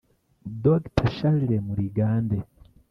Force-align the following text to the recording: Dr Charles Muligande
Dr 0.65 1.05
Charles 1.15 1.59
Muligande 1.65 2.37